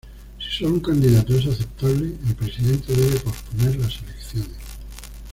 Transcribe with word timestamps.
Si 0.39 0.49
solo 0.63 0.73
un 0.73 0.79
candidato 0.81 1.35
es 1.37 1.45
aceptable, 1.45 2.15
el 2.27 2.35
presidente 2.35 2.91
debe 2.91 3.19
posponer 3.19 3.75
las 3.75 3.99
elecciones. 4.01 4.49